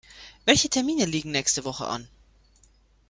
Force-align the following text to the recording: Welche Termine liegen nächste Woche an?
Welche 0.45 0.67
Termine 0.67 1.05
liegen 1.05 1.29
nächste 1.29 1.63
Woche 1.63 1.85
an? 1.85 2.07